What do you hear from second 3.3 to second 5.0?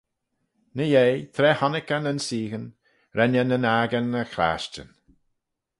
eh nyn accan y chlashtyn.